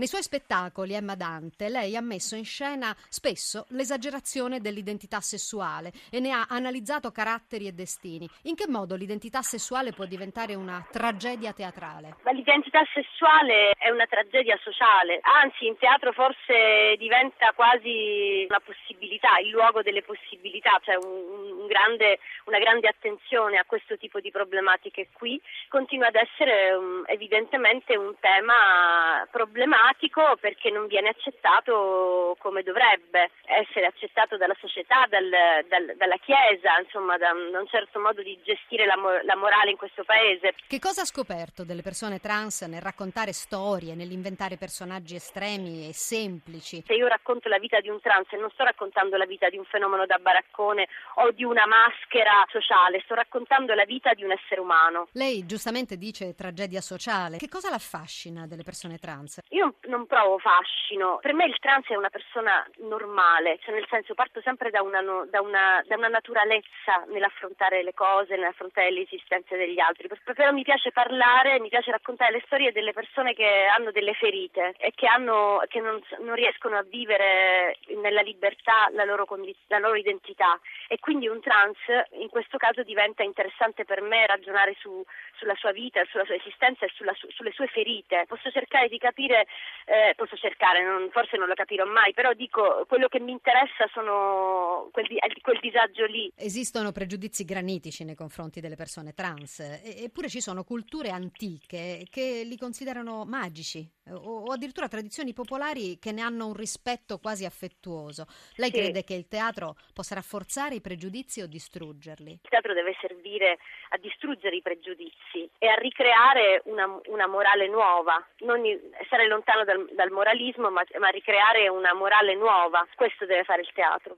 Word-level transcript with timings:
Nei 0.00 0.08
suoi 0.08 0.22
spettacoli, 0.22 0.94
Emma 0.94 1.14
Dante, 1.14 1.68
lei 1.68 1.94
ha 1.94 2.00
messo 2.00 2.34
in 2.34 2.46
scena 2.46 2.96
spesso 3.10 3.66
l'esagerazione 3.76 4.58
dell'identità 4.58 5.20
sessuale 5.20 5.92
e 6.10 6.20
ne 6.20 6.30
ha 6.32 6.46
analizzato 6.48 7.10
caratteri 7.10 7.66
e 7.66 7.72
destini. 7.72 8.26
In 8.44 8.54
che 8.54 8.66
modo 8.66 8.96
l'identità 8.96 9.42
sessuale 9.42 9.92
può 9.92 10.06
diventare 10.06 10.54
una 10.54 10.82
tragedia 10.90 11.52
teatrale? 11.52 12.16
Ma 12.24 12.30
l'identità 12.30 12.80
sessuale 12.94 13.72
è 13.76 13.90
una 13.90 14.06
tragedia 14.06 14.58
sociale, 14.64 15.20
anzi 15.20 15.66
in 15.66 15.76
teatro 15.76 16.12
forse 16.12 16.96
diventa 16.96 17.52
quasi 17.54 18.46
una 18.48 18.60
possibilità, 18.64 19.36
il 19.36 19.50
luogo 19.50 19.82
delle 19.82 20.00
possibilità, 20.00 20.80
cioè 20.82 20.96
un, 20.96 21.59
grande, 21.70 22.18
una 22.46 22.58
grande 22.58 22.88
attenzione 22.88 23.56
a 23.58 23.64
questo 23.64 23.96
tipo 23.96 24.18
di 24.18 24.32
problematiche 24.32 25.08
qui 25.12 25.40
continua 25.68 26.08
ad 26.08 26.16
essere 26.16 26.72
um, 26.72 27.04
evidentemente 27.06 27.96
un 27.96 28.18
tema 28.18 29.26
problematico 29.30 30.36
perché 30.40 30.70
non 30.70 30.88
viene 30.88 31.10
accettato 31.10 32.36
come 32.40 32.62
dovrebbe 32.62 33.30
essere 33.44 33.86
accettato 33.86 34.36
dalla 34.36 34.56
società, 34.58 35.06
dal, 35.08 35.28
dal, 35.68 35.94
dalla 35.96 36.16
Chiesa, 36.16 36.78
insomma 36.82 37.16
da, 37.16 37.30
da, 37.52 37.60
un 37.60 37.68
certo 37.68 38.00
modo 38.00 38.20
di 38.22 38.36
gestire 38.42 38.84
la, 38.86 38.96
la, 39.22 39.36
morale 39.36 39.70
in 39.70 39.76
questo 39.76 40.02
paese. 40.02 40.54
Che 40.66 40.78
cosa 40.80 41.02
ha 41.02 41.04
scoperto 41.04 41.64
delle 41.64 41.82
persone 41.82 42.18
trans 42.18 42.62
nel 42.62 42.82
raccontare 42.82 43.32
storie, 43.32 43.94
nell'inventare 43.94 44.56
personaggi 44.56 45.14
estremi 45.14 45.88
e 45.88 45.92
semplici? 45.92 46.82
Se 46.86 46.94
io 46.94 47.06
racconto 47.06 47.48
la 47.48 47.58
vita 47.58 47.80
di 47.80 47.88
un 47.88 48.00
trans 48.00 48.32
e 48.32 48.36
non 48.36 48.50
sto 48.50 48.64
raccontando 48.64 49.16
la 49.16 49.26
vita 49.26 49.48
di 49.48 49.56
un 49.56 49.64
fenomeno 49.64 50.06
da 50.06 50.18
baraccone 50.18 50.88
o 51.16 51.30
di 51.30 51.44
una 51.44 51.59
maschera 51.66 52.46
sociale, 52.50 53.00
sto 53.04 53.14
raccontando 53.14 53.74
la 53.74 53.84
vita 53.84 54.12
di 54.14 54.24
un 54.24 54.32
essere 54.32 54.60
umano. 54.60 55.08
Lei 55.12 55.46
giustamente 55.46 55.96
dice 55.96 56.34
tragedia 56.34 56.80
sociale. 56.80 57.38
Che 57.38 57.48
cosa 57.48 57.70
l'affascina 57.70 58.46
delle 58.46 58.62
persone 58.62 58.98
trans? 58.98 59.40
Io 59.50 59.74
non 59.86 60.06
provo 60.06 60.38
fascino. 60.38 61.18
Per 61.20 61.34
me 61.34 61.46
il 61.46 61.58
trans 61.58 61.86
è 61.86 61.96
una 61.96 62.10
persona 62.10 62.66
normale, 62.78 63.58
cioè 63.62 63.74
nel 63.74 63.86
senso 63.88 64.14
parto 64.14 64.40
sempre 64.42 64.70
da 64.70 64.82
una, 64.82 65.02
da 65.28 65.40
una, 65.40 65.82
da 65.86 65.96
una 65.96 66.08
naturalezza 66.08 67.04
nell'affrontare 67.08 67.82
le 67.82 67.94
cose, 67.94 68.36
nell'affrontare 68.36 68.90
le 68.90 69.02
esistenze 69.02 69.56
degli 69.56 69.78
altri. 69.78 70.08
Però 70.08 70.52
mi 70.52 70.62
piace 70.62 70.92
parlare, 70.92 71.60
mi 71.60 71.68
piace 71.68 71.90
raccontare 71.90 72.32
le 72.32 72.42
storie 72.46 72.72
delle 72.72 72.92
persone 72.92 73.34
che 73.34 73.66
hanno 73.66 73.90
delle 73.90 74.14
ferite 74.14 74.74
e 74.78 74.92
che, 74.94 75.06
hanno, 75.06 75.62
che 75.68 75.80
non, 75.80 76.00
non, 76.20 76.34
riescono 76.34 76.76
a 76.76 76.82
vivere 76.82 77.78
nella 78.00 78.22
libertà 78.22 78.88
la 78.92 79.04
loro, 79.04 79.26
la 79.66 79.78
loro 79.78 79.94
identità. 79.94 80.58
E 80.88 80.98
quindi 80.98 81.28
un 81.28 81.40
trans 81.50 81.78
in 82.12 82.28
questo 82.28 82.56
caso 82.58 82.84
diventa 82.84 83.24
interessante 83.24 83.84
per 83.84 84.00
me 84.02 84.24
ragionare 84.26 84.76
su, 84.78 85.02
sulla 85.34 85.56
sua 85.56 85.72
vita, 85.72 86.00
sulla 86.08 86.24
sua 86.24 86.36
esistenza 86.36 86.86
e 86.86 86.92
sulla, 86.94 87.12
sulle 87.14 87.50
sue 87.50 87.66
ferite. 87.66 88.24
Posso 88.28 88.52
cercare 88.52 88.86
di 88.86 88.98
capire 88.98 89.48
eh, 89.90 90.14
posso 90.14 90.36
cercare, 90.36 90.84
non, 90.84 91.10
forse 91.10 91.36
non 91.36 91.48
lo 91.48 91.54
capirò 91.54 91.84
mai, 91.84 92.12
però 92.12 92.32
dico 92.32 92.84
quello 92.86 93.08
che 93.08 93.18
mi 93.18 93.32
interessa 93.32 93.88
sono 93.92 94.88
quel, 94.92 95.08
quel, 95.42 95.58
disagio 95.60 96.04
lì. 96.06 96.30
Esistono 96.36 96.92
pregiudizi 96.92 97.44
granitici 97.44 98.04
nei 98.04 98.14
confronti 98.14 98.60
delle 98.60 98.76
persone 98.76 99.14
trans, 99.14 99.58
eppure 99.82 100.28
ci 100.28 100.40
sono 100.40 100.62
culture 100.62 101.10
antiche 101.10 102.06
che 102.08 102.42
li 102.44 102.56
considerano 102.56 103.24
magici 103.24 103.84
o, 104.10 104.44
o 104.44 104.52
addirittura 104.52 104.86
tradizioni 104.86 105.32
popolari 105.32 105.98
che 105.98 106.12
ne 106.12 106.22
hanno 106.22 106.46
un 106.46 106.54
rispetto 106.54 107.18
quasi 107.18 107.44
affettuoso. 107.44 108.26
Lei 108.56 108.70
sì. 108.70 108.76
crede 108.78 109.02
che 109.02 109.14
il 109.14 109.26
teatro 109.26 109.74
possa 109.92 110.14
rafforzare 110.14 110.76
i 110.76 110.80
pregiudizi 110.80 111.40
o 111.40 111.48
distruggerli? 111.48 112.30
Il 112.30 112.48
teatro 112.48 112.74
deve 112.74 112.96
servire 113.00 113.58
a 113.90 113.98
distruggere 113.98 114.54
i 114.54 114.62
pregiudizi 114.62 115.50
e 115.58 115.66
a 115.66 115.74
ricreare 115.74 116.62
una, 116.66 117.00
una 117.06 117.26
morale 117.26 117.68
nuova, 117.68 118.24
non 118.40 118.62
stare 119.06 119.26
lontano 119.26 119.64
dal, 119.64 119.79
dal 119.92 120.10
moralismo, 120.10 120.70
ma, 120.70 120.82
ma 120.98 121.08
ricreare 121.08 121.68
una 121.68 121.94
morale 121.94 122.34
nuova. 122.34 122.86
Questo 122.94 123.26
deve 123.26 123.44
fare 123.44 123.62
il 123.62 123.70
teatro. 123.72 124.08